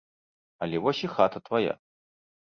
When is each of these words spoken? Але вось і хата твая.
Але 0.65 0.79
вось 0.85 1.01
і 1.07 1.09
хата 1.15 1.39
твая. 1.49 1.73